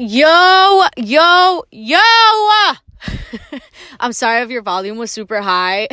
Yo, 0.00 0.84
yo, 0.96 1.64
yo! 1.72 1.98
I'm 3.98 4.12
sorry 4.12 4.42
if 4.42 4.48
your 4.48 4.62
volume 4.62 4.96
was 4.96 5.10
super 5.10 5.40
high. 5.40 5.88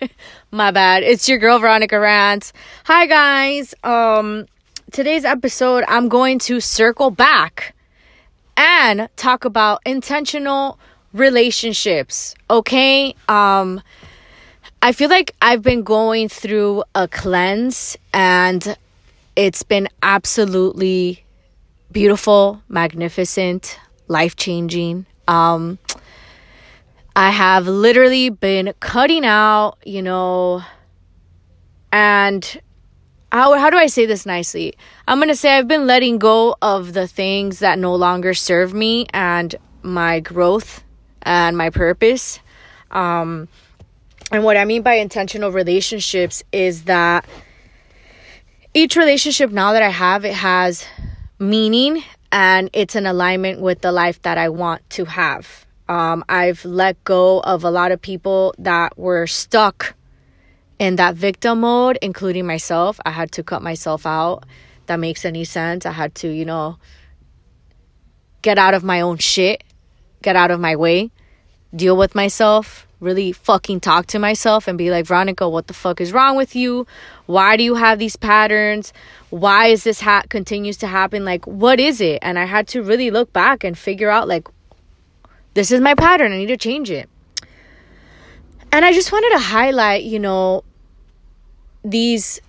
My 0.50 0.72
bad. 0.72 1.04
It's 1.04 1.28
your 1.28 1.38
girl 1.38 1.60
Veronica 1.60 2.00
Rants. 2.00 2.52
Hi 2.82 3.06
guys. 3.06 3.72
Um 3.84 4.46
today's 4.90 5.24
episode 5.24 5.84
I'm 5.86 6.08
going 6.08 6.40
to 6.40 6.58
circle 6.58 7.12
back 7.12 7.76
and 8.56 9.08
talk 9.14 9.44
about 9.44 9.82
intentional 9.86 10.80
relationships. 11.12 12.34
Okay? 12.50 13.14
Um 13.28 13.80
I 14.82 14.90
feel 14.90 15.10
like 15.10 15.30
I've 15.40 15.62
been 15.62 15.84
going 15.84 16.28
through 16.28 16.82
a 16.96 17.06
cleanse 17.06 17.96
and 18.12 18.76
it's 19.36 19.62
been 19.62 19.88
absolutely 20.02 21.23
beautiful, 21.90 22.62
magnificent, 22.68 23.78
life 24.08 24.36
changing. 24.36 25.06
Um, 25.28 25.78
I 27.16 27.30
have 27.30 27.68
literally 27.68 28.30
been 28.30 28.74
cutting 28.80 29.24
out, 29.24 29.78
you 29.84 30.02
know, 30.02 30.62
and 31.92 32.60
how, 33.30 33.56
how 33.58 33.70
do 33.70 33.76
I 33.76 33.86
say 33.86 34.06
this 34.06 34.26
nicely? 34.26 34.74
I'm 35.06 35.18
going 35.18 35.28
to 35.28 35.36
say 35.36 35.56
I've 35.56 35.68
been 35.68 35.86
letting 35.86 36.18
go 36.18 36.56
of 36.60 36.92
the 36.92 37.06
things 37.06 37.60
that 37.60 37.78
no 37.78 37.94
longer 37.94 38.34
serve 38.34 38.74
me 38.74 39.06
and 39.12 39.54
my 39.82 40.20
growth 40.20 40.82
and 41.22 41.56
my 41.56 41.70
purpose. 41.70 42.40
Um, 42.90 43.48
and 44.30 44.42
what 44.42 44.56
I 44.56 44.64
mean 44.64 44.82
by 44.82 44.94
intentional 44.94 45.52
relationships 45.52 46.42
is 46.52 46.84
that 46.84 47.26
each 48.72 48.96
relationship 48.96 49.52
now 49.52 49.72
that 49.72 49.82
I 49.82 49.90
have, 49.90 50.24
it 50.24 50.34
has 50.34 50.84
meaning 51.50 52.02
and 52.32 52.70
it's 52.72 52.96
in 52.96 53.06
alignment 53.06 53.60
with 53.60 53.80
the 53.80 53.92
life 53.92 54.20
that 54.22 54.38
I 54.38 54.48
want 54.48 54.88
to 54.90 55.04
have. 55.04 55.66
Um, 55.88 56.24
I've 56.28 56.64
let 56.64 57.02
go 57.04 57.40
of 57.40 57.62
a 57.62 57.70
lot 57.70 57.92
of 57.92 58.00
people 58.00 58.54
that 58.58 58.98
were 58.98 59.26
stuck 59.26 59.94
in 60.78 60.96
that 60.96 61.14
victim 61.14 61.60
mode, 61.60 61.98
including 62.02 62.46
myself. 62.46 62.98
I 63.04 63.10
had 63.10 63.30
to 63.32 63.42
cut 63.42 63.62
myself 63.62 64.06
out. 64.06 64.44
That 64.86 64.98
makes 64.98 65.24
any 65.24 65.44
sense. 65.44 65.86
I 65.86 65.92
had 65.92 66.14
to, 66.16 66.28
you 66.28 66.44
know, 66.44 66.78
get 68.42 68.58
out 68.58 68.74
of 68.74 68.82
my 68.82 69.00
own 69.00 69.18
shit, 69.18 69.62
get 70.22 70.36
out 70.36 70.50
of 70.50 70.60
my 70.60 70.76
way, 70.76 71.10
deal 71.74 71.96
with 71.96 72.14
myself, 72.14 72.86
really 73.04 73.32
fucking 73.32 73.80
talk 73.80 74.06
to 74.06 74.18
myself 74.18 74.66
and 74.66 74.76
be 74.76 74.90
like, 74.90 75.06
Veronica, 75.06 75.48
what 75.48 75.68
the 75.68 75.74
fuck 75.74 76.00
is 76.00 76.12
wrong 76.12 76.36
with 76.36 76.56
you? 76.56 76.86
Why 77.26 77.56
do 77.56 77.62
you 77.62 77.76
have 77.76 77.98
these 77.98 78.16
patterns? 78.16 78.92
Why 79.30 79.66
is 79.66 79.84
this 79.84 80.00
hat 80.00 80.30
continues 80.30 80.76
to 80.78 80.86
happen? 80.86 81.24
Like, 81.24 81.46
what 81.46 81.78
is 81.78 82.00
it? 82.00 82.18
And 82.22 82.38
I 82.38 82.46
had 82.46 82.66
to 82.68 82.82
really 82.82 83.10
look 83.10 83.32
back 83.32 83.62
and 83.62 83.78
figure 83.78 84.10
out, 84.10 84.26
like, 84.26 84.48
this 85.54 85.70
is 85.70 85.80
my 85.80 85.94
pattern. 85.94 86.32
I 86.32 86.38
need 86.38 86.46
to 86.46 86.56
change 86.56 86.90
it. 86.90 87.08
And 88.72 88.84
I 88.84 88.92
just 88.92 89.12
wanted 89.12 89.30
to 89.30 89.38
highlight, 89.38 90.02
you 90.02 90.18
know, 90.18 90.64
these 91.84 92.40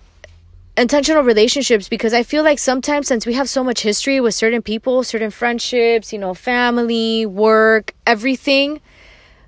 intentional 0.76 1.22
relationships 1.22 1.88
because 1.88 2.12
I 2.12 2.22
feel 2.22 2.42
like 2.42 2.58
sometimes 2.58 3.08
since 3.08 3.24
we 3.26 3.34
have 3.34 3.48
so 3.48 3.64
much 3.64 3.80
history 3.80 4.20
with 4.20 4.34
certain 4.34 4.62
people, 4.62 5.02
certain 5.04 5.30
friendships, 5.30 6.12
you 6.12 6.18
know, 6.18 6.34
family, 6.34 7.26
work, 7.26 7.94
everything, 8.06 8.80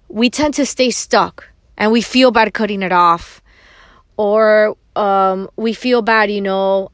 we 0.08 0.30
tend 0.30 0.54
to 0.54 0.66
stay 0.66 0.90
stuck 0.90 1.48
and 1.76 1.92
we 1.92 2.00
feel 2.00 2.30
bad 2.30 2.52
cutting 2.54 2.82
it 2.82 2.92
off. 2.92 3.42
Or 4.16 4.76
um, 4.96 5.48
we 5.56 5.72
feel 5.72 6.02
bad 6.02 6.30
you 6.30 6.40
know 6.40 6.90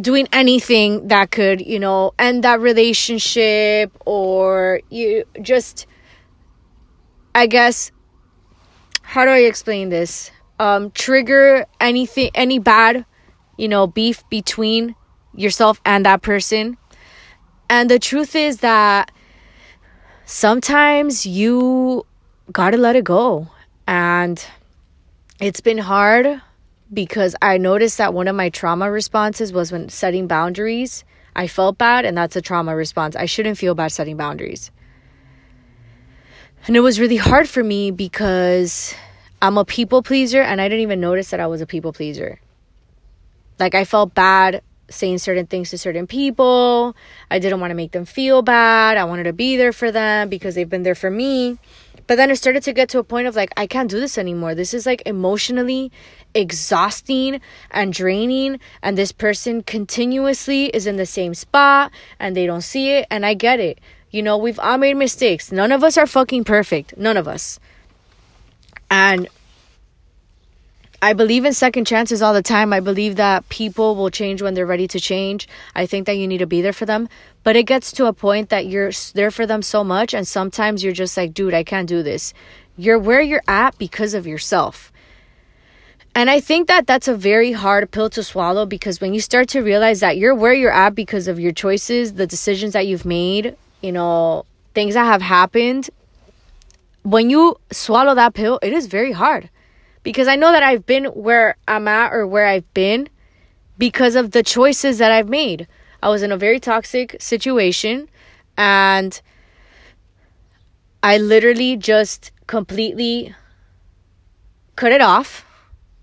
doing 0.00 0.28
anything 0.32 1.08
that 1.08 1.30
could 1.30 1.60
you 1.60 1.78
know 1.78 2.12
end 2.18 2.44
that 2.44 2.60
relationship 2.60 3.96
or 4.06 4.80
you 4.90 5.24
just 5.42 5.86
i 7.34 7.46
guess 7.46 7.90
how 9.02 9.24
do 9.24 9.30
i 9.30 9.38
explain 9.38 9.88
this? 9.88 10.30
Um, 10.60 10.90
trigger 10.90 11.64
anything 11.80 12.30
any 12.34 12.58
bad 12.58 13.06
you 13.56 13.68
know 13.68 13.86
beef 13.86 14.22
between 14.28 14.94
yourself 15.34 15.80
and 15.84 16.04
that 16.04 16.20
person. 16.22 16.76
And 17.70 17.88
the 17.88 17.98
truth 17.98 18.34
is 18.34 18.58
that 18.58 19.10
sometimes 20.28 21.24
you 21.24 22.04
gotta 22.52 22.76
let 22.76 22.94
it 22.94 23.04
go. 23.04 23.48
And 23.86 24.44
it's 25.40 25.60
been 25.60 25.78
hard 25.78 26.42
because 26.92 27.34
I 27.40 27.56
noticed 27.56 27.98
that 27.98 28.14
one 28.14 28.28
of 28.28 28.36
my 28.36 28.50
trauma 28.50 28.90
responses 28.90 29.52
was 29.52 29.72
when 29.72 29.88
setting 29.88 30.26
boundaries. 30.26 31.04
I 31.34 31.46
felt 31.46 31.78
bad, 31.78 32.04
and 32.04 32.16
that's 32.16 32.36
a 32.36 32.42
trauma 32.42 32.76
response. 32.76 33.16
I 33.16 33.24
shouldn't 33.24 33.58
feel 33.58 33.74
bad 33.74 33.92
setting 33.92 34.16
boundaries. 34.16 34.70
And 36.66 36.76
it 36.76 36.80
was 36.80 37.00
really 37.00 37.16
hard 37.16 37.48
for 37.48 37.64
me 37.64 37.90
because 37.90 38.94
I'm 39.40 39.56
a 39.56 39.64
people 39.64 40.02
pleaser, 40.02 40.42
and 40.42 40.60
I 40.60 40.68
didn't 40.68 40.82
even 40.82 41.00
notice 41.00 41.30
that 41.30 41.40
I 41.40 41.46
was 41.46 41.60
a 41.62 41.66
people 41.66 41.92
pleaser. 41.92 42.40
Like, 43.58 43.74
I 43.74 43.84
felt 43.84 44.14
bad 44.14 44.62
saying 44.90 45.18
certain 45.18 45.46
things 45.46 45.70
to 45.70 45.78
certain 45.78 46.06
people. 46.06 46.96
I 47.30 47.38
didn't 47.38 47.60
want 47.60 47.70
to 47.70 47.74
make 47.74 47.92
them 47.92 48.04
feel 48.04 48.42
bad. 48.42 48.96
I 48.96 49.04
wanted 49.04 49.24
to 49.24 49.32
be 49.32 49.56
there 49.56 49.72
for 49.72 49.90
them 49.92 50.28
because 50.28 50.54
they've 50.54 50.68
been 50.68 50.82
there 50.82 50.94
for 50.94 51.10
me. 51.10 51.58
But 52.06 52.16
then 52.16 52.30
it 52.30 52.36
started 52.36 52.62
to 52.62 52.72
get 52.72 52.88
to 52.90 52.98
a 52.98 53.04
point 53.04 53.26
of 53.26 53.36
like, 53.36 53.52
I 53.56 53.66
can't 53.66 53.90
do 53.90 54.00
this 54.00 54.16
anymore. 54.16 54.54
This 54.54 54.72
is 54.72 54.86
like 54.86 55.02
emotionally 55.04 55.92
exhausting 56.34 57.40
and 57.70 57.92
draining. 57.92 58.60
And 58.82 58.96
this 58.96 59.12
person 59.12 59.62
continuously 59.62 60.66
is 60.66 60.86
in 60.86 60.96
the 60.96 61.06
same 61.06 61.34
spot 61.34 61.92
and 62.18 62.34
they 62.34 62.46
don't 62.46 62.62
see 62.62 62.92
it. 62.92 63.06
And 63.10 63.26
I 63.26 63.34
get 63.34 63.60
it. 63.60 63.78
You 64.10 64.22
know, 64.22 64.38
we've 64.38 64.58
all 64.58 64.78
made 64.78 64.96
mistakes. 64.96 65.52
None 65.52 65.70
of 65.70 65.84
us 65.84 65.98
are 65.98 66.06
fucking 66.06 66.44
perfect. 66.44 66.96
None 66.96 67.18
of 67.18 67.28
us. 67.28 67.60
And 68.90 69.28
I 71.00 71.12
believe 71.12 71.44
in 71.44 71.52
second 71.52 71.86
chances 71.86 72.22
all 72.22 72.34
the 72.34 72.42
time. 72.42 72.72
I 72.72 72.80
believe 72.80 73.16
that 73.16 73.48
people 73.48 73.94
will 73.94 74.10
change 74.10 74.42
when 74.42 74.54
they're 74.54 74.66
ready 74.66 74.88
to 74.88 74.98
change. 74.98 75.46
I 75.76 75.86
think 75.86 76.06
that 76.06 76.16
you 76.16 76.26
need 76.26 76.38
to 76.38 76.46
be 76.46 76.60
there 76.60 76.72
for 76.72 76.86
them. 76.86 77.08
But 77.44 77.54
it 77.54 77.64
gets 77.64 77.92
to 77.92 78.06
a 78.06 78.12
point 78.12 78.48
that 78.48 78.66
you're 78.66 78.90
there 79.14 79.30
for 79.30 79.46
them 79.46 79.62
so 79.62 79.84
much, 79.84 80.12
and 80.12 80.26
sometimes 80.26 80.82
you're 80.82 80.92
just 80.92 81.16
like, 81.16 81.34
dude, 81.34 81.54
I 81.54 81.62
can't 81.62 81.88
do 81.88 82.02
this. 82.02 82.34
You're 82.76 82.98
where 82.98 83.20
you're 83.20 83.44
at 83.46 83.78
because 83.78 84.12
of 84.12 84.26
yourself. 84.26 84.92
And 86.16 86.28
I 86.28 86.40
think 86.40 86.66
that 86.66 86.88
that's 86.88 87.06
a 87.06 87.14
very 87.14 87.52
hard 87.52 87.92
pill 87.92 88.10
to 88.10 88.24
swallow 88.24 88.66
because 88.66 89.00
when 89.00 89.14
you 89.14 89.20
start 89.20 89.48
to 89.50 89.60
realize 89.60 90.00
that 90.00 90.18
you're 90.18 90.34
where 90.34 90.52
you're 90.52 90.72
at 90.72 90.96
because 90.96 91.28
of 91.28 91.38
your 91.38 91.52
choices, 91.52 92.14
the 92.14 92.26
decisions 92.26 92.72
that 92.72 92.88
you've 92.88 93.04
made, 93.04 93.56
you 93.82 93.92
know, 93.92 94.44
things 94.74 94.94
that 94.94 95.04
have 95.04 95.22
happened, 95.22 95.90
when 97.04 97.30
you 97.30 97.56
swallow 97.70 98.16
that 98.16 98.34
pill, 98.34 98.58
it 98.62 98.72
is 98.72 98.86
very 98.86 99.12
hard 99.12 99.48
because 100.02 100.28
I 100.28 100.36
know 100.36 100.52
that 100.52 100.62
I've 100.62 100.86
been 100.86 101.06
where 101.06 101.56
I'm 101.66 101.88
at 101.88 102.12
or 102.12 102.26
where 102.26 102.46
I've 102.46 102.72
been 102.74 103.08
because 103.76 104.14
of 104.16 104.32
the 104.32 104.42
choices 104.42 104.98
that 104.98 105.12
I've 105.12 105.28
made. 105.28 105.66
I 106.02 106.08
was 106.08 106.22
in 106.22 106.32
a 106.32 106.36
very 106.36 106.60
toxic 106.60 107.16
situation 107.20 108.08
and 108.56 109.20
I 111.02 111.18
literally 111.18 111.76
just 111.76 112.32
completely 112.46 113.34
cut 114.76 114.92
it 114.92 115.00
off 115.00 115.44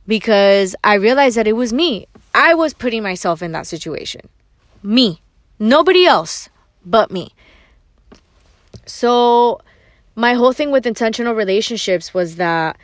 because 0.07 0.75
I 0.83 0.95
realized 0.95 1.38
that 1.38 1.47
it 1.47 1.53
was 1.53 1.73
me. 1.73 2.07
I 2.33 2.53
was 2.53 2.73
putting 2.73 3.03
myself 3.03 3.41
in 3.41 3.51
that 3.53 3.67
situation. 3.67 4.22
Me. 4.83 5.22
Nobody 5.59 6.06
else 6.06 6.50
but 6.85 7.12
me. 7.12 7.33
So, 8.85 9.62
my 10.16 10.33
whole 10.33 10.53
thing 10.53 10.72
with 10.72 10.85
intentional 10.85 11.33
relationships 11.33 12.13
was 12.13 12.35
that 12.35 12.77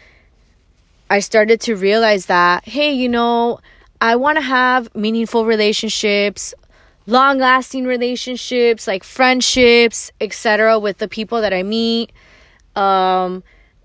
I 1.11 1.19
started 1.19 1.59
to 1.61 1.75
realize 1.75 2.27
that, 2.27 2.65
hey, 2.65 2.93
you 2.93 3.09
know, 3.09 3.59
I 3.99 4.15
want 4.15 4.37
to 4.37 4.41
have 4.41 4.95
meaningful 4.95 5.45
relationships, 5.45 6.53
long 7.05 7.37
lasting 7.37 7.83
relationships, 7.83 8.87
like 8.87 9.03
friendships, 9.03 10.09
etc., 10.21 10.79
with 10.79 10.99
the 10.99 11.09
people 11.09 11.41
that 11.41 11.51
I 11.51 11.63
meet. 11.63 12.13
Um, 12.77 13.43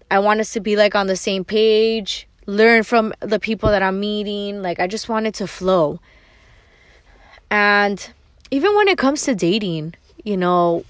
I 0.08 0.20
want 0.20 0.38
us 0.38 0.52
to 0.52 0.61
be 0.61 0.76
like 0.76 0.94
on 0.94 1.08
the 1.08 1.17
same 1.17 1.44
page, 1.44 2.28
learn 2.46 2.84
from 2.84 3.12
the 3.19 3.40
people 3.40 3.70
that 3.70 3.82
I'm 3.82 3.99
meeting. 3.99 4.62
Like, 4.62 4.78
I 4.78 4.87
just 4.87 5.08
want 5.08 5.26
it 5.26 5.34
to 5.34 5.49
flow. 5.49 5.99
And 7.50 8.08
even 8.52 8.76
when 8.76 8.87
it 8.87 8.99
comes 8.99 9.23
to 9.23 9.34
dating, 9.34 9.94
you 10.23 10.37
know, 10.37 10.84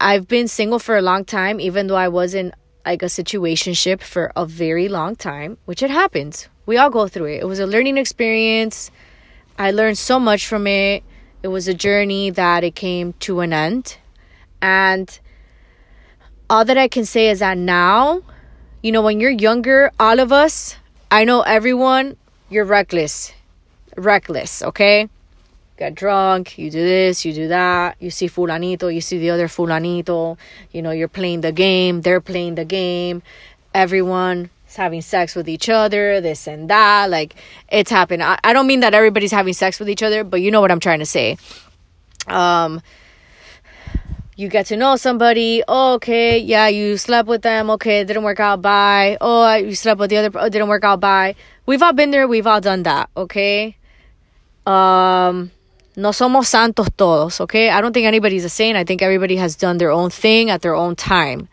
I've 0.00 0.26
been 0.26 0.48
single 0.48 0.80
for 0.80 0.96
a 0.96 1.02
long 1.02 1.24
time, 1.24 1.60
even 1.60 1.86
though 1.86 1.94
I 1.94 2.08
wasn't 2.08 2.54
like 2.84 3.02
a 3.02 3.06
situationship 3.06 4.00
for 4.00 4.32
a 4.36 4.46
very 4.46 4.88
long 4.88 5.16
time, 5.16 5.58
which 5.64 5.82
it 5.82 5.90
happens. 5.90 6.48
We 6.66 6.76
all 6.76 6.90
go 6.90 7.08
through 7.08 7.26
it. 7.26 7.42
It 7.42 7.46
was 7.46 7.58
a 7.58 7.66
learning 7.66 7.98
experience. 7.98 8.90
I 9.58 9.70
learned 9.70 9.98
so 9.98 10.18
much 10.18 10.46
from 10.46 10.66
it. 10.66 11.02
It 11.42 11.48
was 11.48 11.68
a 11.68 11.74
journey 11.74 12.30
that 12.30 12.64
it 12.64 12.74
came 12.74 13.12
to 13.20 13.40
an 13.40 13.52
end. 13.52 13.96
And 14.62 15.18
all 16.48 16.64
that 16.64 16.78
I 16.78 16.88
can 16.88 17.04
say 17.04 17.28
is 17.28 17.40
that 17.40 17.58
now, 17.58 18.22
you 18.82 18.92
know, 18.92 19.02
when 19.02 19.20
you're 19.20 19.30
younger, 19.30 19.90
all 19.98 20.20
of 20.20 20.32
us, 20.32 20.76
I 21.10 21.24
know 21.24 21.42
everyone, 21.42 22.16
you're 22.48 22.64
reckless. 22.64 23.32
Reckless, 23.96 24.62
okay? 24.62 25.08
Get 25.76 25.94
drunk, 25.94 26.58
you 26.58 26.70
do 26.70 26.82
this, 26.82 27.24
you 27.24 27.32
do 27.32 27.48
that, 27.48 27.96
you 28.00 28.10
see 28.10 28.28
fulanito, 28.28 28.92
you 28.94 29.00
see 29.00 29.18
the 29.18 29.30
other 29.30 29.48
fulanito, 29.48 30.38
you 30.72 30.82
know, 30.82 30.90
you're 30.90 31.08
playing 31.08 31.40
the 31.40 31.52
game, 31.52 32.02
they're 32.02 32.20
playing 32.20 32.54
the 32.54 32.64
game, 32.64 33.22
everyone 33.74 34.50
is 34.68 34.76
having 34.76 35.02
sex 35.02 35.34
with 35.34 35.48
each 35.48 35.68
other, 35.68 36.20
this 36.20 36.46
and 36.46 36.70
that, 36.70 37.10
like 37.10 37.34
it's 37.68 37.90
happened. 37.90 38.22
I, 38.22 38.38
I 38.44 38.52
don't 38.52 38.66
mean 38.66 38.80
that 38.80 38.94
everybody's 38.94 39.32
having 39.32 39.54
sex 39.54 39.78
with 39.78 39.88
each 39.88 40.02
other, 40.02 40.24
but 40.24 40.40
you 40.40 40.50
know 40.50 40.60
what 40.60 40.70
I'm 40.70 40.80
trying 40.80 41.00
to 41.00 41.06
say. 41.06 41.36
Um 42.26 42.80
you 44.36 44.48
get 44.48 44.66
to 44.66 44.76
know 44.76 44.96
somebody. 44.96 45.62
Oh, 45.68 45.94
okay, 45.94 46.38
yeah, 46.38 46.66
you 46.66 46.96
slept 46.96 47.28
with 47.28 47.42
them. 47.42 47.70
Okay, 47.70 48.02
didn't 48.02 48.24
work 48.24 48.40
out. 48.40 48.62
Bye. 48.62 49.16
Oh, 49.20 49.54
you 49.54 49.76
slept 49.76 50.00
with 50.00 50.10
the 50.10 50.16
other. 50.16 50.30
Oh, 50.34 50.48
didn't 50.48 50.68
work 50.68 50.82
out. 50.82 50.98
Bye. 50.98 51.36
We've 51.66 51.82
all 51.82 51.92
been 51.92 52.10
there. 52.10 52.26
We've 52.26 52.46
all 52.46 52.60
done 52.60 52.82
that. 52.82 53.10
Okay. 53.16 53.76
Um, 54.66 55.52
no 55.96 56.10
somos 56.10 56.46
santos 56.46 56.88
todos, 56.96 57.40
okay? 57.40 57.70
I 57.70 57.80
don't 57.80 57.92
think 57.92 58.06
anybody's 58.06 58.44
a 58.44 58.48
saint. 58.48 58.76
I 58.76 58.84
think 58.84 59.02
everybody 59.02 59.36
has 59.36 59.56
done 59.56 59.78
their 59.78 59.90
own 59.90 60.10
thing 60.10 60.50
at 60.50 60.62
their 60.62 60.74
own 60.74 60.96
time 60.96 61.48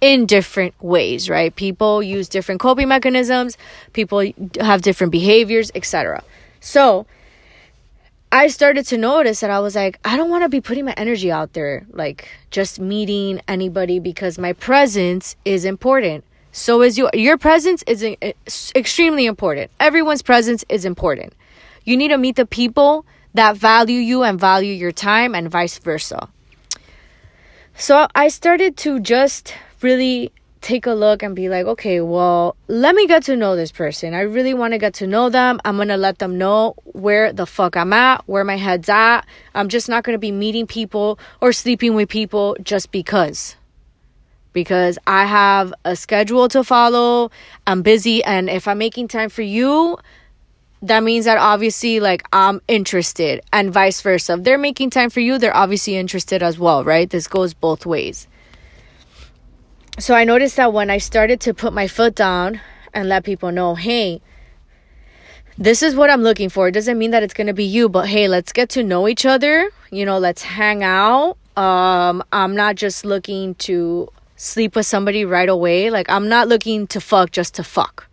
in 0.00 0.26
different 0.26 0.74
ways, 0.82 1.28
right? 1.28 1.54
People 1.54 2.02
use 2.02 2.28
different 2.28 2.60
coping 2.60 2.88
mechanisms, 2.88 3.58
people 3.92 4.24
have 4.60 4.82
different 4.82 5.12
behaviors, 5.12 5.70
etc. 5.74 6.22
So, 6.60 7.06
I 8.32 8.46
started 8.46 8.86
to 8.86 8.96
notice 8.96 9.40
that 9.40 9.50
I 9.50 9.58
was 9.58 9.74
like, 9.74 9.98
I 10.04 10.16
don't 10.16 10.30
want 10.30 10.44
to 10.44 10.48
be 10.48 10.60
putting 10.60 10.84
my 10.84 10.94
energy 10.96 11.32
out 11.32 11.52
there, 11.52 11.84
like 11.90 12.28
just 12.52 12.78
meeting 12.78 13.40
anybody 13.48 13.98
because 13.98 14.38
my 14.38 14.52
presence 14.52 15.34
is 15.44 15.64
important. 15.64 16.22
So 16.52 16.82
is 16.82 16.96
your 16.96 17.10
your 17.12 17.38
presence 17.38 17.82
is 17.88 18.04
eh, 18.04 18.32
extremely 18.76 19.26
important. 19.26 19.70
Everyone's 19.80 20.22
presence 20.22 20.64
is 20.68 20.84
important. 20.84 21.32
You 21.84 21.96
need 21.96 22.08
to 22.08 22.18
meet 22.18 22.36
the 22.36 22.46
people 22.46 23.04
that 23.34 23.56
value 23.56 24.00
you 24.00 24.22
and 24.22 24.38
value 24.38 24.72
your 24.72 24.92
time 24.92 25.34
and 25.34 25.50
vice 25.50 25.78
versa. 25.78 26.28
So 27.74 28.06
I 28.14 28.28
started 28.28 28.76
to 28.78 29.00
just 29.00 29.54
really 29.80 30.32
take 30.60 30.86
a 30.86 30.92
look 30.92 31.22
and 31.22 31.34
be 31.34 31.48
like, 31.48 31.66
okay, 31.66 32.00
well, 32.00 32.54
let 32.68 32.94
me 32.94 33.06
get 33.06 33.22
to 33.24 33.36
know 33.36 33.56
this 33.56 33.72
person. 33.72 34.12
I 34.12 34.20
really 34.20 34.52
want 34.52 34.74
to 34.74 34.78
get 34.78 34.94
to 34.94 35.06
know 35.06 35.30
them. 35.30 35.60
I'm 35.64 35.76
going 35.76 35.88
to 35.88 35.96
let 35.96 36.18
them 36.18 36.36
know 36.36 36.74
where 36.84 37.32
the 37.32 37.46
fuck 37.46 37.76
I'm 37.76 37.92
at, 37.92 38.22
where 38.26 38.44
my 38.44 38.56
head's 38.56 38.88
at. 38.88 39.22
I'm 39.54 39.68
just 39.68 39.88
not 39.88 40.04
going 40.04 40.14
to 40.14 40.18
be 40.18 40.32
meeting 40.32 40.66
people 40.66 41.18
or 41.40 41.52
sleeping 41.52 41.94
with 41.94 42.08
people 42.08 42.56
just 42.62 42.90
because. 42.90 43.56
Because 44.52 44.98
I 45.06 45.24
have 45.24 45.72
a 45.84 45.96
schedule 45.96 46.48
to 46.48 46.62
follow. 46.64 47.30
I'm 47.66 47.82
busy. 47.82 48.22
And 48.24 48.50
if 48.50 48.68
I'm 48.68 48.78
making 48.78 49.08
time 49.08 49.30
for 49.30 49.42
you, 49.42 49.96
that 50.82 51.02
means 51.02 51.26
that 51.26 51.38
obviously 51.38 52.00
like 52.00 52.22
I'm 52.32 52.60
interested 52.66 53.42
and 53.52 53.72
vice 53.72 54.00
versa. 54.00 54.34
If 54.34 54.44
they're 54.44 54.58
making 54.58 54.90
time 54.90 55.10
for 55.10 55.20
you, 55.20 55.38
they're 55.38 55.56
obviously 55.56 55.96
interested 55.96 56.42
as 56.42 56.58
well, 56.58 56.84
right? 56.84 57.08
This 57.08 57.26
goes 57.26 57.52
both 57.54 57.84
ways. 57.84 58.26
So 59.98 60.14
I 60.14 60.24
noticed 60.24 60.56
that 60.56 60.72
when 60.72 60.88
I 60.88 60.98
started 60.98 61.40
to 61.42 61.52
put 61.52 61.72
my 61.72 61.86
foot 61.86 62.14
down 62.14 62.60
and 62.94 63.08
let 63.08 63.24
people 63.24 63.52
know, 63.52 63.74
hey, 63.74 64.22
this 65.58 65.82
is 65.82 65.94
what 65.94 66.08
I'm 66.08 66.22
looking 66.22 66.48
for. 66.48 66.68
It 66.68 66.72
doesn't 66.72 66.98
mean 66.98 67.10
that 67.10 67.22
it's 67.22 67.34
going 67.34 67.48
to 67.48 67.52
be 67.52 67.64
you, 67.64 67.90
but 67.90 68.08
hey, 68.08 68.26
let's 68.26 68.52
get 68.52 68.70
to 68.70 68.82
know 68.82 69.06
each 69.06 69.26
other. 69.26 69.70
You 69.90 70.06
know, 70.06 70.18
let's 70.18 70.42
hang 70.42 70.82
out. 70.82 71.36
Um, 71.56 72.24
I'm 72.32 72.56
not 72.56 72.76
just 72.76 73.04
looking 73.04 73.56
to 73.56 74.08
sleep 74.36 74.74
with 74.74 74.86
somebody 74.86 75.26
right 75.26 75.48
away. 75.50 75.90
Like, 75.90 76.08
I'm 76.08 76.30
not 76.30 76.48
looking 76.48 76.86
to 76.86 77.00
fuck 77.00 77.32
just 77.32 77.54
to 77.56 77.64
fuck 77.64 78.09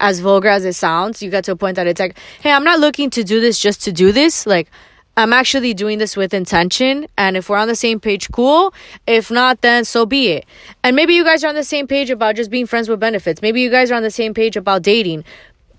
as 0.00 0.20
vulgar 0.20 0.48
as 0.48 0.64
it 0.64 0.74
sounds, 0.74 1.22
you 1.22 1.30
get 1.30 1.44
to 1.44 1.52
a 1.52 1.56
point 1.56 1.76
that 1.76 1.86
it's 1.86 2.00
like, 2.00 2.18
hey, 2.40 2.52
I'm 2.52 2.64
not 2.64 2.80
looking 2.80 3.10
to 3.10 3.24
do 3.24 3.40
this 3.40 3.58
just 3.58 3.82
to 3.82 3.92
do 3.92 4.12
this. 4.12 4.46
Like, 4.46 4.70
I'm 5.16 5.32
actually 5.32 5.72
doing 5.72 5.98
this 5.98 6.16
with 6.16 6.34
intention. 6.34 7.06
And 7.16 7.36
if 7.36 7.48
we're 7.48 7.56
on 7.56 7.68
the 7.68 7.76
same 7.76 8.00
page, 8.00 8.30
cool. 8.32 8.74
If 9.06 9.30
not, 9.30 9.62
then 9.62 9.84
so 9.84 10.04
be 10.04 10.28
it. 10.28 10.46
And 10.82 10.94
maybe 10.94 11.14
you 11.14 11.24
guys 11.24 11.42
are 11.42 11.48
on 11.48 11.54
the 11.54 11.64
same 11.64 11.86
page 11.86 12.10
about 12.10 12.36
just 12.36 12.50
being 12.50 12.66
friends 12.66 12.88
with 12.88 13.00
benefits. 13.00 13.40
Maybe 13.40 13.62
you 13.62 13.70
guys 13.70 13.90
are 13.90 13.94
on 13.94 14.02
the 14.02 14.10
same 14.10 14.34
page 14.34 14.56
about 14.56 14.82
dating. 14.82 15.24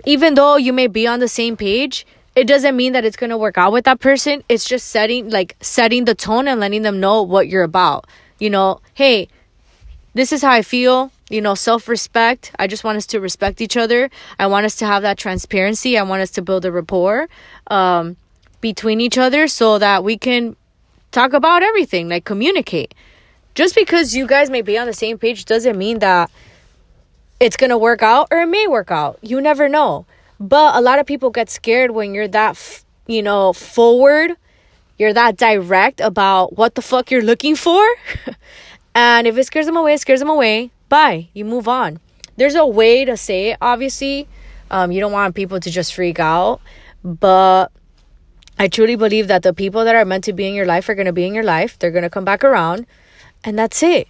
Even 0.05 0.33
though 0.33 0.55
you 0.55 0.73
may 0.73 0.87
be 0.87 1.05
on 1.05 1.19
the 1.19 1.27
same 1.27 1.55
page, 1.55 2.07
it 2.35 2.47
doesn't 2.47 2.75
mean 2.75 2.93
that 2.93 3.05
it's 3.05 3.17
going 3.17 3.29
to 3.29 3.37
work 3.37 3.57
out 3.57 3.71
with 3.71 3.85
that 3.85 3.99
person. 3.99 4.43
It's 4.49 4.65
just 4.65 4.87
setting, 4.87 5.29
like, 5.29 5.55
setting 5.61 6.05
the 6.05 6.15
tone 6.15 6.47
and 6.47 6.59
letting 6.59 6.81
them 6.81 6.99
know 6.99 7.21
what 7.21 7.47
you're 7.47 7.63
about. 7.63 8.07
You 8.39 8.49
know, 8.49 8.81
hey, 8.93 9.27
this 10.13 10.31
is 10.31 10.41
how 10.41 10.51
I 10.51 10.61
feel 10.61 11.11
you 11.29 11.41
know, 11.41 11.55
self 11.55 11.87
respect. 11.87 12.51
I 12.57 12.67
just 12.67 12.83
want 12.83 12.97
us 12.97 13.05
to 13.07 13.19
respect 13.19 13.61
each 13.61 13.77
other. 13.77 14.09
I 14.39 14.47
want 14.47 14.65
us 14.65 14.75
to 14.77 14.85
have 14.85 15.01
that 15.03 15.17
transparency. 15.17 15.97
I 15.97 16.03
want 16.03 16.21
us 16.21 16.31
to 16.31 16.41
build 16.41 16.65
a 16.65 16.71
rapport 16.71 17.27
um, 17.67 18.15
between 18.61 19.01
each 19.01 19.17
other 19.17 19.47
so 19.47 19.77
that 19.79 20.03
we 20.03 20.17
can 20.17 20.55
talk 21.11 21.33
about 21.33 21.63
everything, 21.63 22.09
like 22.09 22.25
communicate. 22.25 22.93
Just 23.55 23.75
because 23.75 24.15
you 24.15 24.27
guys 24.27 24.49
may 24.49 24.61
be 24.61 24.77
on 24.77 24.87
the 24.87 24.93
same 24.93 25.17
page 25.17 25.45
doesn't 25.45 25.77
mean 25.77 25.99
that 25.99 26.29
it's 27.39 27.57
going 27.57 27.71
to 27.71 27.77
work 27.77 28.03
out 28.03 28.27
or 28.31 28.39
it 28.39 28.47
may 28.47 28.67
work 28.67 28.91
out. 28.91 29.19
You 29.21 29.41
never 29.41 29.67
know. 29.67 30.05
But 30.39 30.75
a 30.75 30.81
lot 30.81 30.99
of 30.99 31.07
people 31.07 31.31
get 31.31 31.49
scared 31.49 31.91
when 31.91 32.13
you're 32.13 32.27
that, 32.27 32.83
you 33.07 33.23
know, 33.23 33.53
forward, 33.53 34.37
you're 34.99 35.13
that 35.13 35.37
direct 35.37 35.99
about 35.99 36.55
what 36.55 36.75
the 36.75 36.81
fuck 36.81 37.09
you're 37.09 37.23
looking 37.23 37.55
for. 37.55 37.83
and 38.95 39.25
if 39.25 39.35
it 39.35 39.45
scares 39.45 39.65
them 39.65 39.75
away, 39.75 39.95
it 39.95 40.01
scares 40.01 40.19
them 40.19 40.29
away 40.29 40.71
bye. 40.89 41.29
You 41.33 41.45
move 41.45 41.67
on. 41.67 41.99
There's 42.37 42.55
a 42.55 42.65
way 42.65 43.05
to 43.05 43.17
say 43.17 43.51
it, 43.51 43.57
obviously. 43.61 44.27
Um, 44.69 44.91
you 44.91 44.99
don't 44.99 45.11
want 45.11 45.35
people 45.35 45.59
to 45.59 45.71
just 45.71 45.93
freak 45.93 46.19
out. 46.19 46.61
But 47.03 47.71
I 48.59 48.67
truly 48.67 48.95
believe 48.95 49.27
that 49.27 49.43
the 49.43 49.53
people 49.53 49.85
that 49.85 49.95
are 49.95 50.05
meant 50.05 50.23
to 50.25 50.33
be 50.33 50.47
in 50.47 50.53
your 50.53 50.65
life 50.65 50.89
are 50.89 50.95
going 50.95 51.05
to 51.05 51.13
be 51.13 51.25
in 51.25 51.33
your 51.33 51.43
life. 51.43 51.77
They're 51.79 51.91
going 51.91 52.03
to 52.03 52.09
come 52.09 52.25
back 52.25 52.43
around. 52.43 52.85
And 53.43 53.57
that's 53.57 53.81
it. 53.83 54.07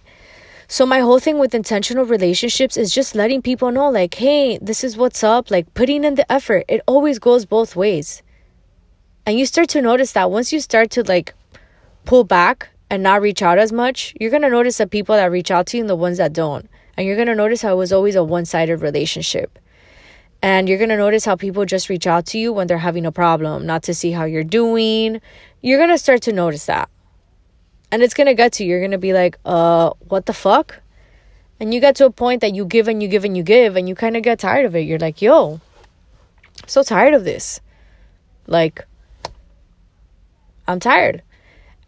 So, 0.70 0.84
my 0.84 1.00
whole 1.00 1.18
thing 1.18 1.38
with 1.38 1.54
intentional 1.54 2.04
relationships 2.04 2.76
is 2.76 2.92
just 2.92 3.14
letting 3.14 3.40
people 3.40 3.70
know, 3.70 3.88
like, 3.88 4.14
hey, 4.14 4.58
this 4.58 4.84
is 4.84 4.98
what's 4.98 5.24
up. 5.24 5.50
Like, 5.50 5.72
putting 5.72 6.04
in 6.04 6.14
the 6.14 6.30
effort. 6.30 6.66
It 6.68 6.82
always 6.86 7.18
goes 7.18 7.46
both 7.46 7.74
ways. 7.74 8.22
And 9.24 9.38
you 9.38 9.46
start 9.46 9.70
to 9.70 9.80
notice 9.80 10.12
that 10.12 10.30
once 10.30 10.52
you 10.52 10.60
start 10.60 10.90
to, 10.90 11.02
like, 11.04 11.32
pull 12.04 12.24
back 12.24 12.68
and 12.90 13.02
not 13.02 13.20
reach 13.20 13.42
out 13.42 13.58
as 13.58 13.72
much, 13.72 14.14
you're 14.20 14.30
going 14.30 14.42
to 14.42 14.50
notice 14.50 14.78
the 14.78 14.86
people 14.86 15.14
that 15.14 15.30
reach 15.30 15.50
out 15.50 15.66
to 15.68 15.76
you 15.76 15.82
and 15.82 15.90
the 15.90 15.96
ones 15.96 16.18
that 16.18 16.32
don't. 16.32 16.68
And 16.96 17.06
you're 17.06 17.16
going 17.16 17.28
to 17.28 17.34
notice 17.34 17.62
how 17.62 17.72
it 17.72 17.76
was 17.76 17.92
always 17.92 18.16
a 18.16 18.24
one 18.24 18.44
sided 18.44 18.80
relationship. 18.80 19.58
And 20.40 20.68
you're 20.68 20.78
going 20.78 20.90
to 20.90 20.96
notice 20.96 21.24
how 21.24 21.36
people 21.36 21.64
just 21.64 21.88
reach 21.88 22.06
out 22.06 22.26
to 22.26 22.38
you 22.38 22.52
when 22.52 22.66
they're 22.66 22.78
having 22.78 23.06
a 23.06 23.12
problem, 23.12 23.66
not 23.66 23.82
to 23.84 23.94
see 23.94 24.12
how 24.12 24.24
you're 24.24 24.44
doing. 24.44 25.20
You're 25.62 25.78
going 25.78 25.90
to 25.90 25.98
start 25.98 26.22
to 26.22 26.32
notice 26.32 26.66
that. 26.66 26.88
And 27.90 28.02
it's 28.02 28.14
going 28.14 28.26
to 28.26 28.34
get 28.34 28.52
to 28.54 28.64
you. 28.64 28.70
You're 28.70 28.80
going 28.80 28.92
to 28.92 28.98
be 28.98 29.12
like, 29.12 29.38
uh, 29.44 29.90
what 30.08 30.26
the 30.26 30.32
fuck? 30.32 30.80
And 31.60 31.74
you 31.74 31.80
get 31.80 31.96
to 31.96 32.06
a 32.06 32.10
point 32.10 32.40
that 32.42 32.54
you 32.54 32.64
give 32.64 32.86
and 32.86 33.02
you 33.02 33.08
give 33.08 33.24
and 33.24 33.36
you 33.36 33.42
give, 33.42 33.76
and 33.76 33.88
you 33.88 33.94
kind 33.94 34.16
of 34.16 34.22
get 34.22 34.38
tired 34.38 34.64
of 34.64 34.76
it. 34.76 34.80
You're 34.80 34.98
like, 34.98 35.20
yo, 35.20 35.60
so 36.66 36.82
tired 36.82 37.14
of 37.14 37.24
this. 37.24 37.60
Like, 38.46 38.86
I'm 40.68 40.78
tired. 40.78 41.22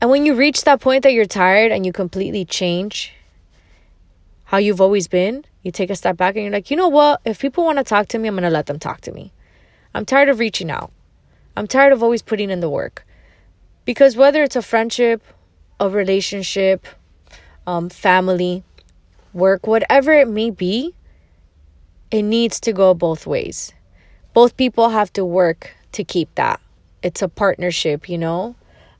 And 0.00 0.10
when 0.10 0.24
you 0.24 0.34
reach 0.34 0.64
that 0.64 0.80
point 0.80 1.02
that 1.02 1.12
you're 1.12 1.26
tired 1.26 1.72
and 1.72 1.84
you 1.84 1.92
completely 1.92 2.44
change 2.44 3.12
how 4.44 4.56
you've 4.56 4.80
always 4.80 5.08
been, 5.08 5.44
you 5.62 5.70
take 5.70 5.90
a 5.90 5.96
step 5.96 6.16
back 6.16 6.36
and 6.36 6.44
you're 6.44 6.52
like, 6.52 6.70
you 6.70 6.76
know 6.76 6.88
what? 6.88 7.20
If 7.24 7.38
people 7.38 7.64
want 7.64 7.78
to 7.78 7.84
talk 7.84 8.08
to 8.08 8.18
me, 8.18 8.28
I'm 8.28 8.34
going 8.34 8.44
to 8.44 8.50
let 8.50 8.66
them 8.66 8.78
talk 8.78 9.02
to 9.02 9.12
me. 9.12 9.32
I'm 9.94 10.06
tired 10.06 10.28
of 10.28 10.38
reaching 10.38 10.70
out. 10.70 10.90
I'm 11.56 11.66
tired 11.66 11.92
of 11.92 12.02
always 12.02 12.22
putting 12.22 12.48
in 12.50 12.60
the 12.60 12.70
work. 12.70 13.04
Because 13.84 14.16
whether 14.16 14.42
it's 14.42 14.56
a 14.56 14.62
friendship, 14.62 15.22
a 15.78 15.88
relationship, 15.88 16.86
um, 17.66 17.90
family, 17.90 18.64
work, 19.32 19.66
whatever 19.66 20.12
it 20.12 20.28
may 20.28 20.50
be, 20.50 20.94
it 22.10 22.22
needs 22.22 22.58
to 22.60 22.72
go 22.72 22.94
both 22.94 23.26
ways. 23.26 23.72
Both 24.32 24.56
people 24.56 24.88
have 24.88 25.12
to 25.14 25.24
work 25.24 25.72
to 25.92 26.04
keep 26.04 26.34
that. 26.36 26.60
It's 27.02 27.20
a 27.22 27.28
partnership, 27.28 28.08
you 28.08 28.18
know? 28.18 28.56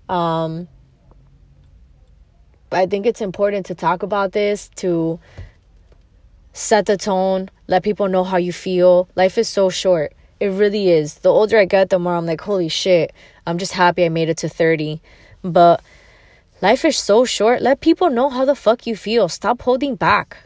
Um, 0.08 0.68
I 2.78 2.86
think 2.86 3.06
it's 3.06 3.20
important 3.20 3.66
to 3.66 3.74
talk 3.74 4.02
about 4.02 4.32
this, 4.32 4.68
to 4.76 5.18
set 6.52 6.86
the 6.86 6.96
tone, 6.96 7.50
let 7.66 7.82
people 7.82 8.08
know 8.08 8.24
how 8.24 8.36
you 8.36 8.52
feel. 8.52 9.08
Life 9.16 9.38
is 9.38 9.48
so 9.48 9.70
short. 9.70 10.12
It 10.38 10.48
really 10.48 10.90
is. 10.90 11.14
The 11.16 11.28
older 11.28 11.58
I 11.58 11.64
get, 11.64 11.90
the 11.90 11.98
more 11.98 12.16
I'm 12.16 12.26
like, 12.26 12.40
holy 12.40 12.68
shit, 12.68 13.12
I'm 13.46 13.58
just 13.58 13.72
happy 13.72 14.04
I 14.04 14.08
made 14.08 14.28
it 14.28 14.38
to 14.38 14.48
30. 14.48 15.00
But 15.42 15.82
life 16.62 16.84
is 16.84 16.96
so 16.96 17.24
short. 17.24 17.60
Let 17.60 17.80
people 17.80 18.10
know 18.10 18.30
how 18.30 18.44
the 18.44 18.54
fuck 18.54 18.86
you 18.86 18.96
feel. 18.96 19.28
Stop 19.28 19.62
holding 19.62 19.96
back. 19.96 20.38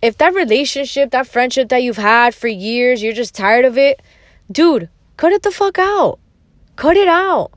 If 0.00 0.18
that 0.18 0.34
relationship, 0.34 1.10
that 1.10 1.26
friendship 1.26 1.68
that 1.70 1.82
you've 1.82 1.96
had 1.96 2.34
for 2.34 2.48
years, 2.48 3.02
you're 3.02 3.12
just 3.12 3.34
tired 3.34 3.64
of 3.64 3.76
it, 3.76 4.00
dude, 4.50 4.88
cut 5.16 5.32
it 5.32 5.42
the 5.42 5.50
fuck 5.50 5.78
out. 5.78 6.18
Cut 6.76 6.96
it 6.96 7.08
out. 7.08 7.50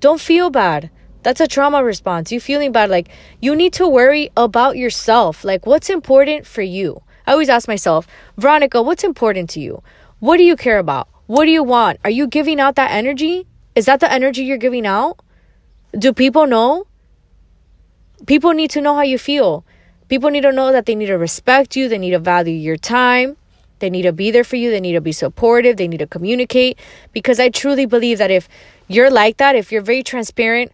Don't 0.00 0.20
feel 0.20 0.50
bad. 0.50 0.90
That's 1.22 1.40
a 1.40 1.46
trauma 1.46 1.84
response. 1.84 2.32
You 2.32 2.40
feeling 2.40 2.72
bad. 2.72 2.90
Like, 2.90 3.08
you 3.40 3.54
need 3.54 3.72
to 3.74 3.86
worry 3.86 4.30
about 4.36 4.76
yourself. 4.76 5.44
Like, 5.44 5.66
what's 5.66 5.90
important 5.90 6.46
for 6.46 6.62
you? 6.62 7.02
I 7.26 7.32
always 7.32 7.48
ask 7.48 7.68
myself, 7.68 8.06
Veronica, 8.36 8.82
what's 8.82 9.04
important 9.04 9.50
to 9.50 9.60
you? 9.60 9.82
What 10.20 10.38
do 10.38 10.44
you 10.44 10.56
care 10.56 10.78
about? 10.78 11.08
What 11.26 11.44
do 11.44 11.50
you 11.50 11.62
want? 11.62 12.00
Are 12.04 12.10
you 12.10 12.26
giving 12.26 12.58
out 12.58 12.76
that 12.76 12.90
energy? 12.90 13.46
Is 13.74 13.86
that 13.86 14.00
the 14.00 14.10
energy 14.10 14.42
you're 14.42 14.56
giving 14.56 14.86
out? 14.86 15.20
Do 15.96 16.12
people 16.12 16.46
know? 16.46 16.86
People 18.26 18.52
need 18.52 18.70
to 18.70 18.80
know 18.80 18.94
how 18.94 19.02
you 19.02 19.18
feel. 19.18 19.64
People 20.08 20.30
need 20.30 20.42
to 20.42 20.52
know 20.52 20.72
that 20.72 20.86
they 20.86 20.96
need 20.96 21.06
to 21.06 21.14
respect 21.14 21.76
you, 21.76 21.88
they 21.88 21.96
need 21.96 22.10
to 22.10 22.18
value 22.18 22.52
your 22.52 22.76
time, 22.76 23.36
they 23.78 23.88
need 23.88 24.02
to 24.02 24.12
be 24.12 24.32
there 24.32 24.42
for 24.42 24.56
you, 24.56 24.72
they 24.72 24.80
need 24.80 24.94
to 24.94 25.00
be 25.00 25.12
supportive, 25.12 25.76
they 25.76 25.86
need 25.86 25.98
to 25.98 26.06
communicate. 26.06 26.78
Because 27.12 27.38
I 27.38 27.48
truly 27.48 27.86
believe 27.86 28.18
that 28.18 28.30
if 28.30 28.48
you're 28.88 29.10
like 29.10 29.36
that, 29.36 29.54
if 29.54 29.70
you're 29.70 29.82
very 29.82 30.02
transparent, 30.02 30.72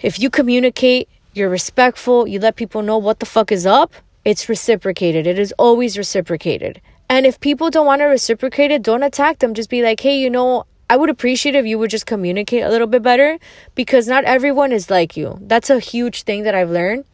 if 0.00 0.18
you 0.18 0.30
communicate, 0.30 1.08
you're 1.32 1.48
respectful, 1.48 2.26
you 2.26 2.38
let 2.38 2.56
people 2.56 2.82
know 2.82 2.98
what 2.98 3.20
the 3.20 3.26
fuck 3.26 3.52
is 3.52 3.66
up, 3.66 3.92
it's 4.24 4.48
reciprocated. 4.48 5.26
It 5.26 5.38
is 5.38 5.52
always 5.58 5.96
reciprocated. 5.96 6.80
And 7.08 7.24
if 7.24 7.38
people 7.38 7.70
don't 7.70 7.86
want 7.86 8.00
to 8.00 8.06
reciprocate 8.06 8.72
it, 8.72 8.82
don't 8.82 9.04
attack 9.04 9.38
them. 9.38 9.54
Just 9.54 9.70
be 9.70 9.82
like, 9.82 10.00
hey, 10.00 10.18
you 10.18 10.28
know, 10.28 10.64
I 10.90 10.96
would 10.96 11.10
appreciate 11.10 11.54
if 11.54 11.64
you 11.64 11.78
would 11.78 11.90
just 11.90 12.06
communicate 12.06 12.64
a 12.64 12.68
little 12.68 12.86
bit 12.86 13.02
better 13.02 13.38
because 13.74 14.08
not 14.08 14.24
everyone 14.24 14.72
is 14.72 14.90
like 14.90 15.16
you. 15.16 15.38
That's 15.42 15.70
a 15.70 15.78
huge 15.78 16.22
thing 16.22 16.42
that 16.42 16.54
I've 16.54 16.70
learned. 16.70 17.04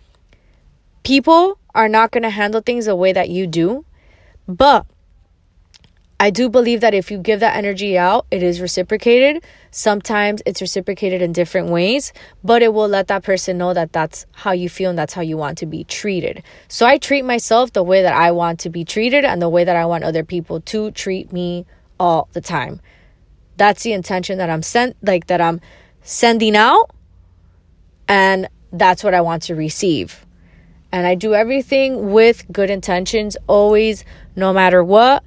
People 1.04 1.58
are 1.74 1.88
not 1.88 2.10
going 2.10 2.22
to 2.22 2.30
handle 2.30 2.60
things 2.60 2.86
the 2.86 2.96
way 2.96 3.12
that 3.12 3.28
you 3.28 3.46
do, 3.46 3.84
but 4.46 4.86
I 6.22 6.30
do 6.30 6.48
believe 6.48 6.82
that 6.82 6.94
if 6.94 7.10
you 7.10 7.18
give 7.18 7.40
that 7.40 7.56
energy 7.56 7.98
out, 7.98 8.26
it 8.30 8.44
is 8.44 8.60
reciprocated. 8.60 9.42
Sometimes 9.72 10.40
it's 10.46 10.60
reciprocated 10.60 11.20
in 11.20 11.32
different 11.32 11.70
ways, 11.70 12.12
but 12.44 12.62
it 12.62 12.72
will 12.72 12.86
let 12.86 13.08
that 13.08 13.24
person 13.24 13.58
know 13.58 13.74
that 13.74 13.92
that's 13.92 14.24
how 14.30 14.52
you 14.52 14.68
feel 14.68 14.90
and 14.90 14.96
that's 14.96 15.14
how 15.14 15.22
you 15.22 15.36
want 15.36 15.58
to 15.58 15.66
be 15.66 15.82
treated. 15.82 16.44
So 16.68 16.86
I 16.86 16.98
treat 16.98 17.24
myself 17.24 17.72
the 17.72 17.82
way 17.82 18.02
that 18.02 18.12
I 18.12 18.30
want 18.30 18.60
to 18.60 18.70
be 18.70 18.84
treated 18.84 19.24
and 19.24 19.42
the 19.42 19.48
way 19.48 19.64
that 19.64 19.74
I 19.74 19.84
want 19.84 20.04
other 20.04 20.22
people 20.22 20.60
to 20.60 20.92
treat 20.92 21.32
me 21.32 21.66
all 21.98 22.28
the 22.34 22.40
time. 22.40 22.80
That's 23.56 23.82
the 23.82 23.92
intention 23.92 24.38
that 24.38 24.48
I'm 24.48 24.62
sent 24.62 24.94
like 25.02 25.26
that 25.26 25.40
I'm 25.40 25.60
sending 26.02 26.54
out 26.54 26.92
and 28.06 28.48
that's 28.72 29.02
what 29.02 29.12
I 29.12 29.22
want 29.22 29.42
to 29.44 29.56
receive. 29.56 30.24
And 30.92 31.04
I 31.04 31.16
do 31.16 31.34
everything 31.34 32.12
with 32.12 32.44
good 32.52 32.70
intentions 32.70 33.36
always 33.48 34.04
no 34.36 34.52
matter 34.52 34.84
what. 34.84 35.24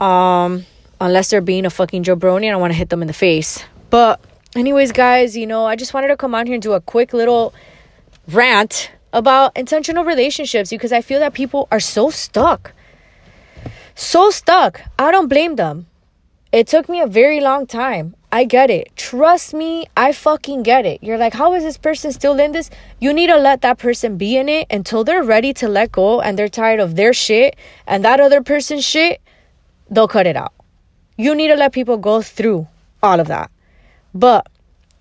Um 0.00 0.66
unless 1.00 1.30
they're 1.30 1.40
being 1.40 1.64
a 1.64 1.70
fucking 1.70 2.04
jabroni 2.04 2.44
and 2.44 2.52
I 2.52 2.56
want 2.56 2.72
to 2.72 2.76
hit 2.76 2.90
them 2.90 3.00
in 3.00 3.08
the 3.08 3.14
face. 3.14 3.64
But 3.88 4.20
anyways, 4.54 4.92
guys, 4.92 5.36
you 5.36 5.46
know, 5.46 5.64
I 5.64 5.76
just 5.76 5.94
wanted 5.94 6.08
to 6.08 6.16
come 6.16 6.34
on 6.34 6.46
here 6.46 6.54
and 6.54 6.62
do 6.62 6.74
a 6.74 6.80
quick 6.80 7.12
little 7.12 7.54
rant 8.28 8.90
about 9.12 9.56
intentional 9.56 10.04
relationships 10.04 10.70
because 10.70 10.92
I 10.92 11.00
feel 11.00 11.20
that 11.20 11.34
people 11.34 11.68
are 11.70 11.80
so 11.80 12.10
stuck. 12.10 12.72
So 13.94 14.30
stuck. 14.30 14.80
I 14.98 15.10
don't 15.10 15.28
blame 15.28 15.56
them. 15.56 15.86
It 16.52 16.66
took 16.66 16.88
me 16.88 17.00
a 17.00 17.06
very 17.06 17.40
long 17.40 17.66
time. 17.66 18.14
I 18.32 18.44
get 18.44 18.70
it. 18.70 18.94
Trust 18.96 19.54
me, 19.54 19.86
I 19.96 20.12
fucking 20.12 20.62
get 20.62 20.86
it. 20.86 21.02
You're 21.02 21.18
like, 21.18 21.34
how 21.34 21.54
is 21.54 21.64
this 21.64 21.76
person 21.76 22.12
still 22.12 22.38
in 22.38 22.52
this? 22.52 22.70
You 23.00 23.12
need 23.12 23.26
to 23.26 23.38
let 23.38 23.62
that 23.62 23.78
person 23.78 24.16
be 24.16 24.36
in 24.36 24.48
it 24.48 24.66
until 24.70 25.02
they're 25.02 25.22
ready 25.22 25.52
to 25.54 25.68
let 25.68 25.92
go 25.92 26.20
and 26.20 26.38
they're 26.38 26.48
tired 26.48 26.80
of 26.80 26.94
their 26.94 27.12
shit 27.12 27.56
and 27.86 28.04
that 28.04 28.20
other 28.20 28.42
person's 28.42 28.84
shit, 28.84 29.20
they'll 29.90 30.08
cut 30.08 30.26
it 30.26 30.36
out. 30.36 30.52
You 31.16 31.34
need 31.34 31.48
to 31.48 31.56
let 31.56 31.72
people 31.72 31.98
go 31.98 32.22
through 32.22 32.66
all 33.02 33.20
of 33.20 33.28
that. 33.28 33.50
But 34.14 34.48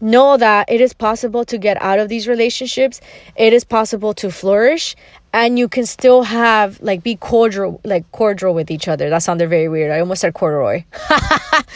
know 0.01 0.37
that 0.37 0.69
it 0.71 0.81
is 0.81 0.93
possible 0.93 1.43
to 1.45 1.57
get 1.57 1.81
out 1.81 1.99
of 1.99 2.09
these 2.09 2.27
relationships. 2.27 3.01
It 3.35 3.53
is 3.53 3.63
possible 3.63 4.13
to 4.15 4.31
flourish 4.31 4.95
and 5.33 5.59
you 5.59 5.67
can 5.67 5.85
still 5.85 6.23
have 6.23 6.79
like 6.81 7.03
be 7.03 7.15
cordial 7.15 7.79
like 7.83 8.09
cordial 8.11 8.53
with 8.53 8.71
each 8.71 8.87
other 8.87 9.09
that 9.09 9.21
sounded 9.21 9.47
very 9.49 9.67
weird 9.67 9.91
i 9.91 9.99
almost 9.99 10.21
said 10.21 10.33
corduroy 10.33 10.83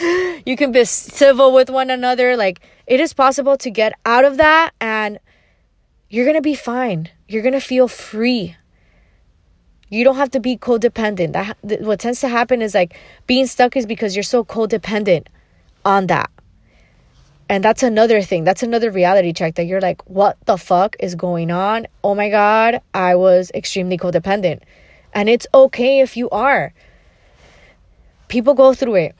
you 0.46 0.56
can 0.56 0.72
be 0.72 0.84
civil 0.84 1.52
with 1.52 1.70
one 1.70 1.90
another 1.90 2.36
like 2.36 2.60
it 2.86 3.00
is 3.00 3.12
possible 3.12 3.56
to 3.56 3.70
get 3.70 3.92
out 4.04 4.24
of 4.24 4.36
that 4.38 4.72
and 4.80 5.18
you're 6.10 6.26
gonna 6.26 6.40
be 6.40 6.54
fine 6.54 7.08
you're 7.28 7.42
gonna 7.42 7.60
feel 7.60 7.88
free 7.88 8.56
you 9.94 10.04
don't 10.04 10.16
have 10.16 10.30
to 10.30 10.40
be 10.40 10.56
codependent 10.56 11.32
that 11.32 11.56
what 11.82 12.00
tends 12.00 12.20
to 12.20 12.28
happen 12.28 12.60
is 12.60 12.74
like 12.74 12.96
being 13.26 13.46
stuck 13.46 13.76
is 13.76 13.86
because 13.86 14.16
you're 14.16 14.22
so 14.22 14.44
codependent 14.44 15.26
on 15.84 16.06
that 16.08 16.30
and 17.48 17.62
that's 17.62 17.82
another 17.82 18.22
thing. 18.22 18.44
That's 18.44 18.62
another 18.62 18.90
reality 18.90 19.32
check 19.32 19.56
that 19.56 19.64
you're 19.64 19.80
like, 19.80 20.02
what 20.08 20.36
the 20.46 20.56
fuck 20.56 20.96
is 20.98 21.14
going 21.14 21.50
on? 21.50 21.86
Oh 22.02 22.14
my 22.14 22.30
God, 22.30 22.80
I 22.94 23.16
was 23.16 23.50
extremely 23.54 23.98
codependent. 23.98 24.62
And 25.12 25.28
it's 25.28 25.46
okay 25.52 26.00
if 26.00 26.16
you 26.16 26.30
are. 26.30 26.72
People 28.28 28.54
go 28.54 28.72
through 28.72 28.96
it. 28.96 29.14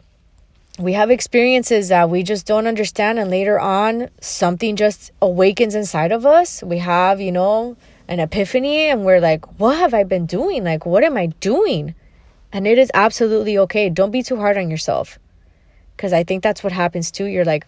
We 0.78 0.94
have 0.94 1.10
experiences 1.10 1.88
that 1.88 2.10
we 2.10 2.22
just 2.22 2.46
don't 2.46 2.66
understand. 2.66 3.18
And 3.18 3.30
later 3.30 3.60
on, 3.60 4.08
something 4.20 4.74
just 4.74 5.12
awakens 5.20 5.74
inside 5.74 6.10
of 6.10 6.26
us. 6.26 6.62
We 6.62 6.78
have, 6.78 7.20
you 7.20 7.30
know, 7.30 7.76
an 8.08 8.20
epiphany 8.20 8.88
and 8.88 9.04
we're 9.04 9.20
like, 9.20 9.58
what 9.58 9.78
have 9.78 9.94
I 9.94 10.04
been 10.04 10.26
doing? 10.26 10.64
Like, 10.64 10.84
what 10.86 11.04
am 11.04 11.16
I 11.16 11.26
doing? 11.26 11.94
And 12.52 12.66
it 12.66 12.78
is 12.78 12.90
absolutely 12.94 13.58
okay. 13.58 13.88
Don't 13.88 14.10
be 14.10 14.22
too 14.22 14.36
hard 14.36 14.56
on 14.56 14.70
yourself. 14.70 15.18
Because 15.96 16.12
I 16.12 16.24
think 16.24 16.42
that's 16.42 16.62
what 16.62 16.72
happens 16.72 17.10
too. 17.10 17.26
You're 17.26 17.44
like, 17.44 17.66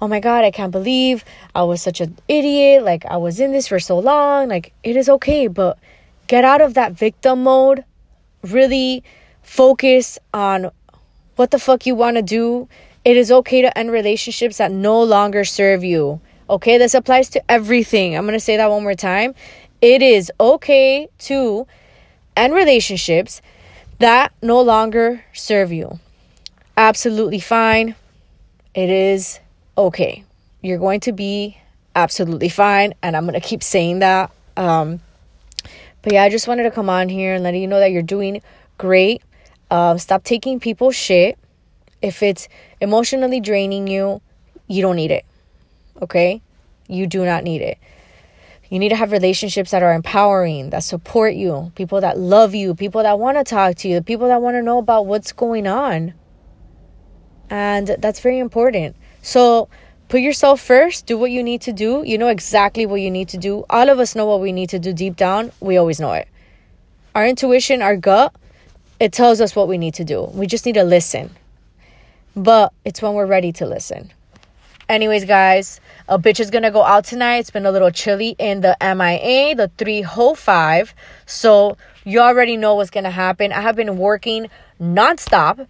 oh 0.00 0.08
my 0.08 0.20
God, 0.20 0.44
I 0.44 0.50
can't 0.50 0.72
believe 0.72 1.24
I 1.54 1.62
was 1.62 1.82
such 1.82 2.00
an 2.00 2.18
idiot. 2.28 2.84
Like, 2.84 3.04
I 3.06 3.16
was 3.16 3.40
in 3.40 3.52
this 3.52 3.68
for 3.68 3.78
so 3.78 3.98
long. 3.98 4.48
Like, 4.48 4.72
it 4.82 4.96
is 4.96 5.08
okay, 5.08 5.46
but 5.46 5.78
get 6.26 6.44
out 6.44 6.60
of 6.60 6.74
that 6.74 6.92
victim 6.92 7.44
mode. 7.44 7.84
Really 8.42 9.02
focus 9.42 10.18
on 10.32 10.70
what 11.36 11.50
the 11.50 11.58
fuck 11.58 11.86
you 11.86 11.94
want 11.94 12.16
to 12.16 12.22
do. 12.22 12.68
It 13.04 13.16
is 13.16 13.30
okay 13.30 13.62
to 13.62 13.76
end 13.78 13.90
relationships 13.90 14.58
that 14.58 14.72
no 14.72 15.02
longer 15.02 15.44
serve 15.44 15.84
you. 15.84 16.20
Okay, 16.48 16.76
this 16.76 16.94
applies 16.94 17.30
to 17.30 17.50
everything. 17.50 18.16
I'm 18.16 18.24
going 18.24 18.34
to 18.34 18.40
say 18.40 18.56
that 18.56 18.70
one 18.70 18.82
more 18.82 18.94
time. 18.94 19.34
It 19.84 20.00
is 20.00 20.32
okay 20.40 21.10
to 21.18 21.66
end 22.34 22.54
relationships 22.54 23.42
that 23.98 24.32
no 24.40 24.62
longer 24.62 25.22
serve 25.34 25.72
you. 25.72 26.00
Absolutely 26.74 27.38
fine. 27.38 27.94
It 28.74 28.88
is 28.88 29.40
okay, 29.76 30.24
you're 30.62 30.78
going 30.78 31.00
to 31.00 31.12
be 31.12 31.58
absolutely 31.94 32.48
fine. 32.48 32.94
And 33.02 33.14
I'm 33.14 33.26
going 33.26 33.38
to 33.38 33.46
keep 33.46 33.62
saying 33.62 33.98
that. 33.98 34.30
Um, 34.56 35.00
but 36.00 36.14
yeah, 36.14 36.22
I 36.22 36.30
just 36.30 36.48
wanted 36.48 36.62
to 36.62 36.70
come 36.70 36.88
on 36.88 37.10
here 37.10 37.34
and 37.34 37.44
let 37.44 37.52
you 37.52 37.66
know 37.66 37.78
that 37.78 37.90
you're 37.90 38.00
doing 38.00 38.40
great. 38.78 39.20
Um, 39.70 39.98
stop 39.98 40.24
taking 40.24 40.60
people's 40.60 40.96
shit. 40.96 41.36
If 42.00 42.22
it's 42.22 42.48
emotionally 42.80 43.38
draining 43.38 43.86
you, 43.86 44.22
you 44.66 44.80
don't 44.80 44.96
need 44.96 45.10
it. 45.10 45.26
Okay? 46.00 46.40
You 46.88 47.06
do 47.06 47.26
not 47.26 47.44
need 47.44 47.60
it. 47.60 47.76
You 48.74 48.80
need 48.80 48.88
to 48.88 48.96
have 48.96 49.12
relationships 49.12 49.70
that 49.70 49.84
are 49.84 49.94
empowering, 49.94 50.70
that 50.70 50.82
support 50.82 51.34
you, 51.34 51.70
people 51.76 52.00
that 52.00 52.18
love 52.18 52.56
you, 52.56 52.74
people 52.74 53.04
that 53.04 53.20
want 53.20 53.38
to 53.38 53.44
talk 53.44 53.76
to 53.76 53.88
you, 53.88 54.00
people 54.00 54.26
that 54.26 54.42
want 54.42 54.56
to 54.56 54.62
know 54.62 54.78
about 54.78 55.06
what's 55.06 55.30
going 55.30 55.68
on. 55.68 56.12
And 57.48 57.86
that's 58.00 58.18
very 58.18 58.40
important. 58.40 58.96
So 59.22 59.68
put 60.08 60.22
yourself 60.22 60.60
first, 60.60 61.06
do 61.06 61.16
what 61.16 61.30
you 61.30 61.44
need 61.44 61.60
to 61.60 61.72
do. 61.72 62.02
You 62.04 62.18
know 62.18 62.26
exactly 62.26 62.84
what 62.84 63.00
you 63.00 63.12
need 63.12 63.28
to 63.28 63.38
do. 63.38 63.64
All 63.70 63.88
of 63.88 64.00
us 64.00 64.16
know 64.16 64.26
what 64.26 64.40
we 64.40 64.50
need 64.50 64.70
to 64.70 64.80
do 64.80 64.92
deep 64.92 65.14
down. 65.14 65.52
We 65.60 65.76
always 65.76 66.00
know 66.00 66.14
it. 66.14 66.26
Our 67.14 67.28
intuition, 67.28 67.80
our 67.80 67.96
gut, 67.96 68.34
it 68.98 69.12
tells 69.12 69.40
us 69.40 69.54
what 69.54 69.68
we 69.68 69.78
need 69.78 69.94
to 69.94 70.04
do. 70.04 70.24
We 70.34 70.48
just 70.48 70.66
need 70.66 70.74
to 70.74 70.82
listen. 70.82 71.30
But 72.34 72.72
it's 72.84 73.00
when 73.00 73.14
we're 73.14 73.26
ready 73.26 73.52
to 73.52 73.66
listen. 73.66 74.10
Anyways, 74.88 75.24
guys, 75.24 75.80
a 76.08 76.18
bitch 76.18 76.40
is 76.40 76.50
gonna 76.50 76.70
go 76.70 76.82
out 76.82 77.04
tonight. 77.04 77.38
It's 77.38 77.50
been 77.50 77.66
a 77.66 77.72
little 77.72 77.90
chilly 77.90 78.36
in 78.38 78.60
the 78.60 78.76
MIA, 78.80 79.54
the 79.54 79.70
305. 79.78 80.94
So 81.26 81.76
you 82.04 82.20
already 82.20 82.56
know 82.56 82.74
what's 82.74 82.90
gonna 82.90 83.10
happen. 83.10 83.52
I 83.52 83.60
have 83.60 83.76
been 83.76 83.96
working 83.98 84.48
nonstop 84.80 85.66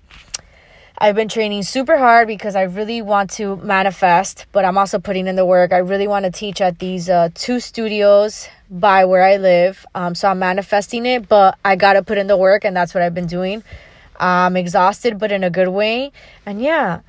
I've 0.96 1.16
been 1.16 1.28
training 1.28 1.64
super 1.64 1.98
hard 1.98 2.28
because 2.28 2.54
I 2.54 2.62
really 2.62 3.02
want 3.02 3.30
to 3.32 3.56
manifest, 3.56 4.46
but 4.52 4.64
I'm 4.64 4.78
also 4.78 5.00
putting 5.00 5.26
in 5.26 5.34
the 5.34 5.44
work. 5.44 5.72
I 5.72 5.78
really 5.78 6.06
want 6.06 6.24
to 6.24 6.30
teach 6.30 6.60
at 6.60 6.78
these 6.78 7.10
uh, 7.10 7.30
two 7.34 7.58
studios 7.58 8.48
by 8.70 9.04
where 9.04 9.24
I 9.24 9.36
live. 9.38 9.84
Um, 9.96 10.14
so 10.14 10.28
I'm 10.28 10.38
manifesting 10.38 11.04
it, 11.04 11.28
but 11.28 11.58
I 11.64 11.74
got 11.74 11.94
to 11.94 12.04
put 12.04 12.16
in 12.16 12.28
the 12.28 12.36
work, 12.36 12.64
and 12.64 12.76
that's 12.76 12.94
what 12.94 13.02
I've 13.02 13.12
been 13.12 13.26
doing. 13.26 13.64
I'm 14.20 14.56
exhausted, 14.56 15.18
but 15.18 15.32
in 15.32 15.42
a 15.42 15.50
good 15.50 15.68
way. 15.68 16.12
And 16.46 16.62
yeah, 16.62 17.00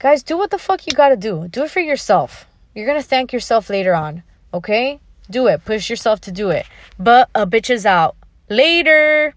guys, 0.00 0.22
do 0.22 0.36
what 0.36 0.50
the 0.50 0.58
fuck 0.58 0.86
you 0.86 0.94
got 0.94 1.10
to 1.10 1.16
do. 1.16 1.46
Do 1.46 1.62
it 1.62 1.70
for 1.70 1.80
yourself. 1.80 2.46
You're 2.74 2.86
to 3.00 3.06
thank 3.06 3.32
yourself 3.32 3.68
later 3.68 3.94
on, 3.94 4.22
okay? 4.52 4.98
Do 5.30 5.46
it. 5.46 5.64
Push 5.64 5.90
yourself 5.90 6.20
to 6.22 6.32
do 6.32 6.48
it. 6.50 6.66
But 6.98 7.28
a 7.34 7.46
bitch 7.46 7.70
is 7.70 7.84
out. 7.86 8.16
Later. 8.48 9.34